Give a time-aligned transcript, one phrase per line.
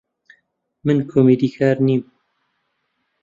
[0.85, 2.01] من کۆمیدیکار نیم.